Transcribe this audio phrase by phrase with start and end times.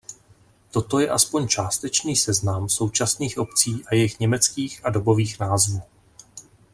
[0.71, 5.81] Toto je aspoň částečný seznam současných obcí a jejich německých a dobových názvů.